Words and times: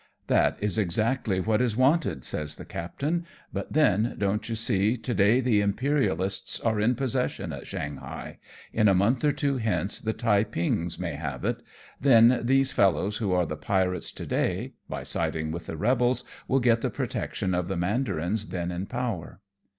"That 0.25 0.57
is 0.59 0.79
exactly 0.79 1.39
what 1.39 1.61
is 1.61 1.77
wanted," 1.77 2.23
says 2.25 2.55
the 2.55 2.65
captain;" 2.65 3.23
but 3.53 3.71
then, 3.71 4.15
don't 4.17 4.49
you 4.49 4.55
see, 4.55 4.97
td 4.97 5.15
day 5.15 5.41
the 5.41 5.61
Imperialists 5.61 6.59
are 6.61 6.79
in 6.81 6.95
possession 6.95 7.53
at 7.53 7.67
Shanghai; 7.67 8.39
in 8.73 8.87
a 8.87 8.95
month 8.95 9.23
or 9.23 9.31
two 9.31 9.57
hence 9.57 9.99
the 9.99 10.11
Taipings 10.15 10.97
may 10.97 11.13
have 11.13 11.45
it; 11.45 11.61
then, 11.99 12.41
these 12.43 12.71
fellows 12.73 13.17
who 13.17 13.31
are 13.31 13.45
the 13.45 13.55
pirates 13.55 14.11
to 14.13 14.25
day, 14.25 14.73
by 14.89 15.03
siding 15.03 15.51
with 15.51 15.67
the 15.67 15.77
rebels, 15.77 16.23
will 16.47 16.59
get 16.59 16.81
the 16.81 16.89
protection 16.89 17.53
of 17.53 17.67
the 17.67 17.77
mandarins 17.77 18.47
then 18.47 18.71
in 18.71 18.87
power." 18.87 19.39